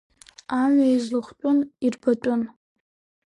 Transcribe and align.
Амҩа 0.61 0.87
изылхтәын, 0.95 1.57
ирбатәын… 1.85 2.41